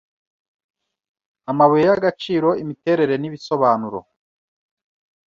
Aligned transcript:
amabuye 1.51 1.83
y'agaciro 1.89 2.49
Imiterere 2.63 3.13
ni 3.17 3.27
ibisobanuro 3.29 3.99